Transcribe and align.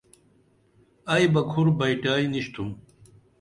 ائی 1.13 1.25
بہ 1.33 1.41
کُھر 1.51 1.67
بئٹائی 1.77 2.25
نِشِتُھم 2.33 2.69